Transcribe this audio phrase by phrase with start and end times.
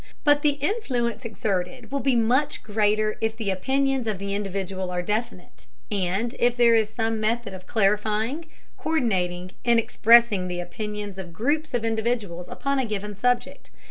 [0.23, 5.03] But the influence exerted will be much greater if the opinions of the individual are
[5.03, 8.45] definite, and if there is some method of clarifying,
[8.79, 13.69] co÷rdinating and expressing the opinions of groups of individuals upon a given subject.